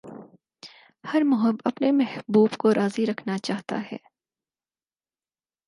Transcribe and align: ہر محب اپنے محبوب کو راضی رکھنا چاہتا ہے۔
ہر 1.03 1.21
محب 1.25 1.55
اپنے 1.65 1.91
محبوب 1.91 2.57
کو 2.57 2.73
راضی 2.73 3.05
رکھنا 3.05 3.37
چاہتا 3.37 3.81
ہے۔ 3.91 3.97